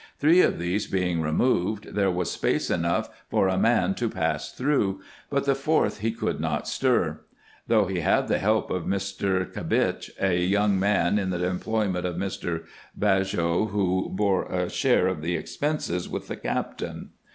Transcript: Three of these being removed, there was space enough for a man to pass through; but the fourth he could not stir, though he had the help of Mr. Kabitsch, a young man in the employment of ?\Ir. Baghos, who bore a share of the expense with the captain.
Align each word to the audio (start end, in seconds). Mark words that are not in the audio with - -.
Three 0.17 0.41
of 0.41 0.57
these 0.57 0.87
being 0.87 1.21
removed, 1.21 1.93
there 1.93 2.09
was 2.09 2.31
space 2.31 2.71
enough 2.71 3.07
for 3.29 3.47
a 3.47 3.55
man 3.59 3.93
to 3.93 4.09
pass 4.09 4.51
through; 4.51 4.99
but 5.29 5.45
the 5.45 5.53
fourth 5.53 5.99
he 5.99 6.11
could 6.11 6.39
not 6.39 6.67
stir, 6.67 7.21
though 7.67 7.85
he 7.85 7.99
had 7.99 8.27
the 8.27 8.39
help 8.39 8.71
of 8.71 8.85
Mr. 8.85 9.45
Kabitsch, 9.53 10.09
a 10.19 10.43
young 10.43 10.79
man 10.79 11.19
in 11.19 11.29
the 11.29 11.45
employment 11.45 12.07
of 12.07 12.19
?\Ir. 12.19 12.63
Baghos, 12.99 13.33
who 13.69 14.09
bore 14.09 14.45
a 14.45 14.71
share 14.71 15.05
of 15.05 15.21
the 15.21 15.35
expense 15.35 16.07
with 16.07 16.27
the 16.29 16.35
captain. 16.37 17.11